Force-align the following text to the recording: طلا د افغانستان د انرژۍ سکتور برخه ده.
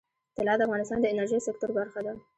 طلا 0.37 0.53
د 0.57 0.61
افغانستان 0.67 0.99
د 1.01 1.05
انرژۍ 1.11 1.39
سکتور 1.47 1.69
برخه 1.79 1.99
ده. 2.05 2.13